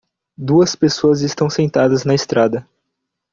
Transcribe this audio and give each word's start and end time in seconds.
Duas 0.35 0.75
pessoas 0.75 1.21
estão 1.21 1.47
sentadas 1.47 2.03
na 2.03 2.15
estrada. 2.15 2.67